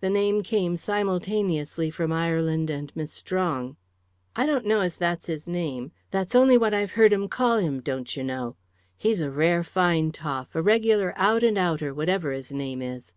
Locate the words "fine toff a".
9.62-10.62